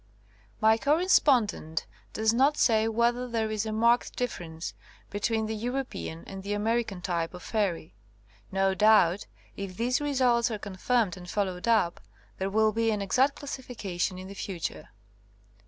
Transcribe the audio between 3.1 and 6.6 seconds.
there is a marked difference between the European and the